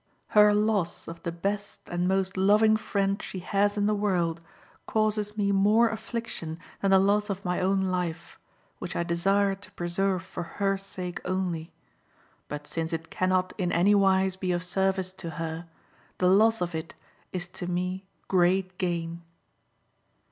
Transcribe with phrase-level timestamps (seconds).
[0.29, 4.41] Her loss of the best and most loving friend she has in the world
[4.87, 8.39] causes me more affliction than the loss of my own life,
[8.79, 11.71] which I desired to pre serve for her sake only.
[12.47, 15.67] But since it cannot in any wise be of service to her,
[16.17, 16.95] the loss of it
[17.31, 19.21] is to me great gain."